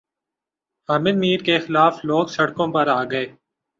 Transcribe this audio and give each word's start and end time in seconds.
حامد 0.89 1.15
میر 1.21 1.39
کے 1.47 1.55
خلاف 1.65 1.93
لوگ 2.07 2.25
سڑکوں 2.35 2.67
پر 2.73 2.85
آگۓ 2.99 3.23